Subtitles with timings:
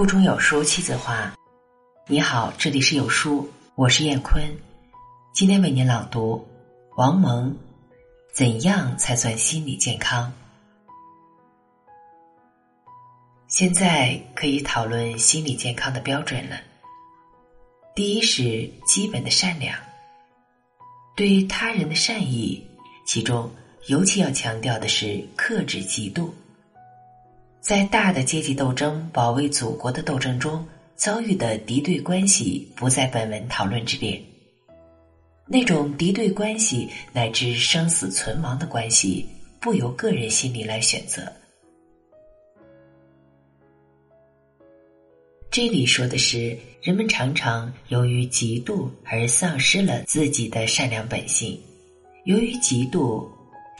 [0.00, 1.30] 腹中有书气自华。
[2.06, 4.42] 你好，这里是有书，我是燕坤。
[5.34, 6.42] 今天为您朗读
[6.96, 7.54] 王蒙：
[8.32, 10.32] 怎样才算心理健康？
[13.46, 16.56] 现在可以讨论心理健康的标准了。
[17.94, 19.78] 第一是基本的善良，
[21.14, 22.66] 对他人的善意，
[23.04, 23.52] 其中
[23.88, 26.30] 尤其要强调的是克制嫉妒。
[27.60, 34.20] 在大的阶级斗争、保卫祖国的斗争中遭遇的敌对关系，不在本文讨论之列。
[35.46, 39.26] 那种敌对关系乃至生死存亡的关系，
[39.60, 41.30] 不由个人心理来选择。
[45.50, 51.60] 这里说的是，人们常常由于嫉妒而丧失了自己的善良本性。
[52.24, 53.28] 由于嫉妒，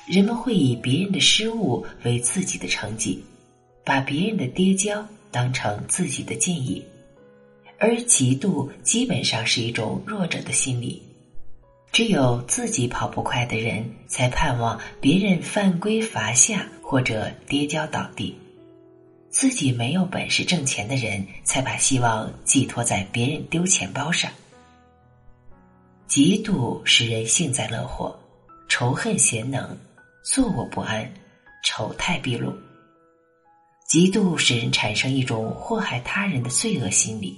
[0.07, 3.25] 人们会以别人的失误为自己的成绩。
[3.85, 6.85] 把别人的跌跤当成自己的建议，
[7.79, 11.03] 而嫉妒基本上是一种弱者的心理。
[11.93, 18.33] 只有自己跑不快的人，才盼望别人犯规罚下或者跌跤倒地；
[19.29, 24.31] 自己没有本事挣钱的人，才把希望寄托在别人丢钱包上。
[26.09, 28.17] 嫉妒使人幸灾乐祸，
[28.69, 29.77] 仇恨贤能，
[30.23, 31.13] 坐卧不安，
[31.65, 32.53] 丑态毕露。
[33.91, 37.37] 嫉妒使人产生一种祸害他人的罪恶心理。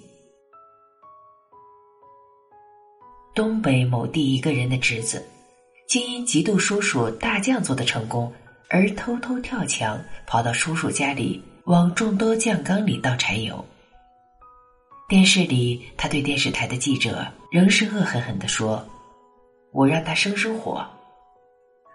[3.34, 5.26] 东北某地一个人的侄子，
[5.88, 8.30] 竟因嫉妒叔叔大酱做的成功，
[8.68, 13.64] 而偷偷跳墙跑到叔叔家里，往众多酱缸里倒柴油。
[15.08, 18.86] 电视里，他对电视台的记者仍是恶狠狠的说
[19.72, 20.86] ：“我让他生生火。”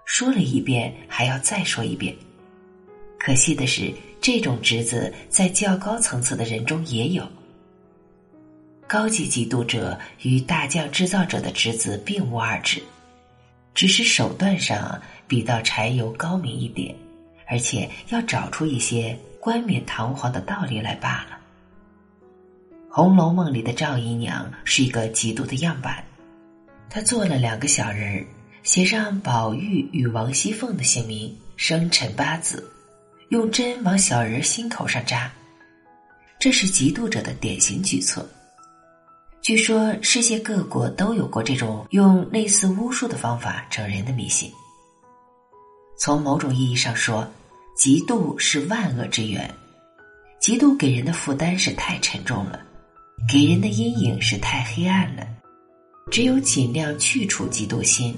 [0.05, 2.15] 说了一遍，还要再说一遍。
[3.19, 3.93] 可惜的是。
[4.27, 7.25] 这种侄子在较高层次的人中也有。
[8.85, 12.83] 高级嫉妒者与大将制造者的侄子并无二致，
[13.73, 16.93] 只是手段上比到柴油高明一点，
[17.47, 21.37] 而且要找出一些冠冕堂皇的道理来罢了。
[22.93, 26.03] 《红楼梦》里的赵姨娘是一个嫉妒的样板，
[26.89, 28.27] 她做了两个小人儿，
[28.61, 32.69] 写上宝玉与王熙凤的姓名、生辰八字。
[33.29, 35.29] 用针往小人心口上扎，
[36.39, 38.25] 这是嫉妒者的典型举措。
[39.41, 44.49] 据说世界各国都有过这种用类似巫术的方法整人的迷信。
[45.99, 47.29] 从某种意义上说，
[47.77, 49.53] 嫉妒是万恶之源。
[50.41, 52.61] 嫉妒给人的负担是太沉重了，
[53.27, 55.27] 给人的阴影是太黑暗了。
[56.09, 58.17] 只有尽量去除嫉妒心。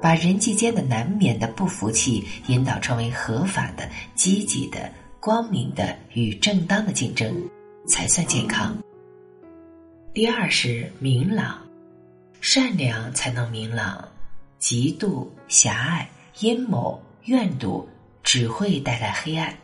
[0.00, 4.90] 把人际间的难免的不服气引导成为合法的、积极的、
[5.20, 7.34] 光明的与正当的竞争，
[7.88, 8.76] 才算健康。
[10.12, 11.58] 第二是明朗，
[12.40, 14.06] 善良才能明朗，
[14.60, 16.08] 嫉妒、狭隘、
[16.40, 17.88] 阴谋、怨毒
[18.22, 19.54] 只会带来黑暗。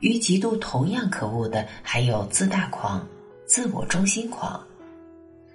[0.00, 3.06] 与嫉妒同样可恶的还有自大狂、
[3.46, 4.62] 自我中心狂。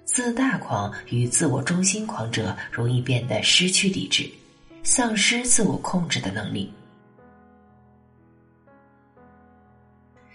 [0.04, 4.28] 自大狂与自我中心狂者容易变得失去理智，
[4.82, 6.72] 丧失自我控制的能力。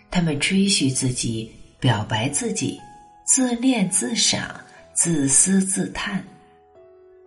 [0.09, 2.79] 他们吹嘘自己，表白自己，
[3.25, 4.59] 自恋自赏，
[4.93, 6.23] 自私自叹，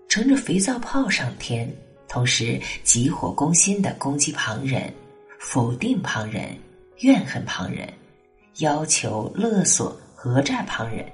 [0.08, 1.72] 乘着肥皂泡上天，
[2.08, 4.92] 同时急火攻心的攻击旁人，
[5.38, 6.58] 否定旁人，
[7.00, 7.88] 怨恨旁人，
[8.56, 11.06] 要求勒索讹诈旁人。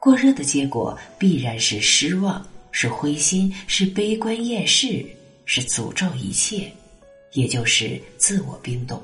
[0.00, 5.04] 过热的结果必然是失望，是灰心，是悲观厌世，
[5.44, 6.72] 是诅咒一切，
[7.34, 9.00] 也就是自我冰冻。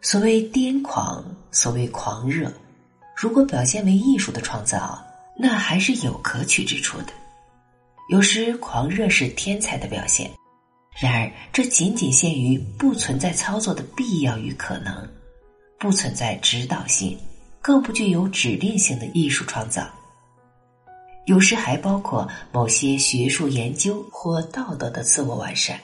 [0.00, 2.52] 所谓癫狂，所谓狂热，
[3.16, 5.00] 如果表现为艺术的创造，
[5.38, 7.12] 那还是有可取之处的。
[8.10, 10.28] 有时狂热是天才的表现，
[11.00, 15.08] 然而这仅仅限于不存在操作的必要与可能，
[15.78, 17.16] 不存在指导性。
[17.66, 19.84] 更不具有指令性的艺术创造，
[21.24, 25.76] 有时还包括某些学术研究或道德的自我完善。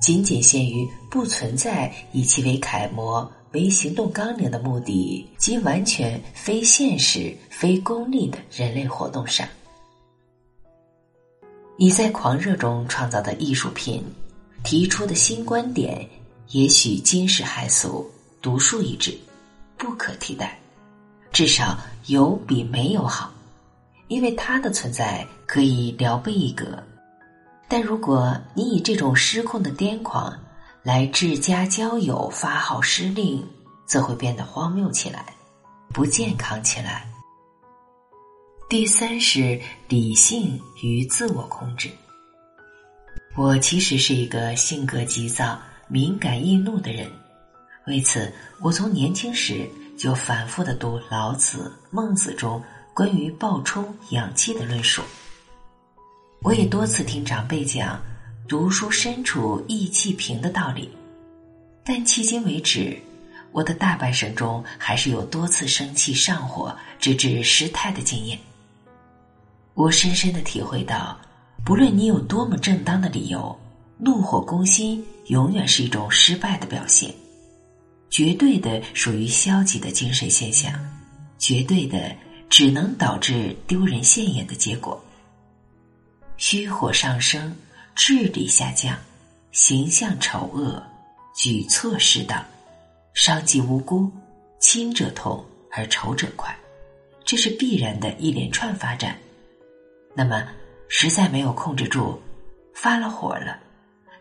[0.00, 9.46] 仅仅限于不存在以其为楷模、为行动纲领的目的及完全非现实、非功利的人类活动上。
[11.76, 14.02] 你在狂热中创造的艺术品，
[14.64, 16.04] 提出的新观点，
[16.48, 18.04] 也许惊世骇俗、
[18.42, 19.16] 独树一帜。
[19.78, 20.58] 不可替代，
[21.32, 23.32] 至少有比没有好，
[24.08, 26.82] 因为它的存在可以聊备一格。
[27.68, 30.36] 但如果你以这种失控的癫狂
[30.82, 33.46] 来治家交友、发号施令，
[33.86, 35.24] 则会变得荒谬起来，
[35.94, 37.06] 不健康起来。
[38.68, 39.58] 第三是
[39.88, 41.88] 理性与自我控制。
[43.36, 47.10] 我其实是一个性格急躁、敏感易怒的人，
[47.88, 48.30] 为此，
[48.60, 52.62] 我从年轻时就反复的读老子、孟子中
[52.94, 55.02] 关于暴冲养气的论述。
[56.42, 57.98] 我也多次听长辈讲
[58.46, 60.90] “读书身处意气平”的道理，
[61.82, 62.96] 但迄今为止，
[63.52, 68.38] 我的大半生中还是有多次生气上火，直至失态的经验。
[69.72, 71.18] 我深深的体会到。
[71.64, 73.58] 不论你有多么正当的理由，
[73.98, 77.12] 怒火攻心永远是一种失败的表现，
[78.10, 80.72] 绝对的属于消极的精神现象，
[81.38, 82.14] 绝对的
[82.48, 85.02] 只能导致丢人现眼的结果。
[86.36, 87.54] 虚火上升，
[87.94, 88.96] 智力下降，
[89.52, 90.82] 形象丑恶，
[91.34, 92.44] 举措失当，
[93.14, 94.10] 伤及无辜，
[94.60, 96.56] 亲者痛而仇者快，
[97.24, 99.16] 这是必然的一连串发展。
[100.14, 100.46] 那么。
[100.90, 102.18] 实在没有控制住，
[102.72, 103.58] 发了火了，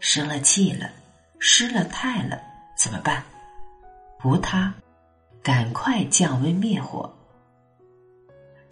[0.02, 0.92] 生了气了，
[1.40, 2.38] 失了态了，
[2.78, 3.24] 怎么办？
[4.24, 4.74] 无他，
[5.44, 7.12] 赶快降温灭火。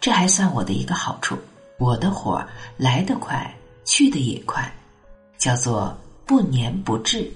[0.00, 1.38] 这还算我的一个好处，
[1.78, 2.44] 我的火
[2.76, 3.54] 来得快，
[3.84, 4.70] 去得也快，
[5.38, 7.30] 叫做不粘不滞，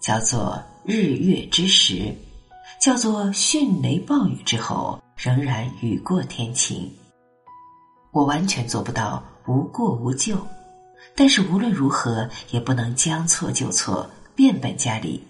[0.00, 2.14] 叫做日月之时，
[2.80, 6.90] 叫做迅雷暴雨之后仍然雨过天晴。
[8.10, 9.22] 我完全做不到。
[9.46, 10.46] 无过无咎，
[11.16, 15.24] 但是无论如何也不能将错就错，变本加厉，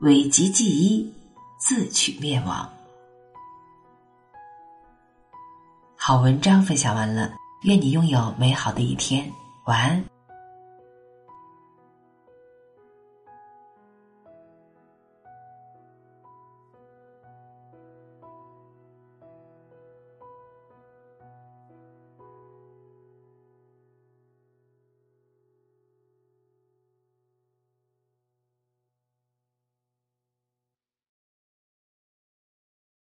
[0.00, 1.14] 伪极即一，
[1.58, 2.68] 自取灭亡。
[5.96, 7.32] 好文章分享完了，
[7.62, 9.30] 愿你拥有美好的一天，
[9.64, 10.15] 晚安。